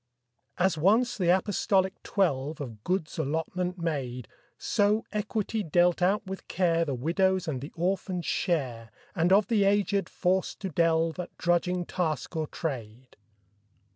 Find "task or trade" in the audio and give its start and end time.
11.85-13.15